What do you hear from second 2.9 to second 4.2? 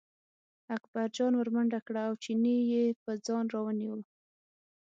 په ځان راونیوه.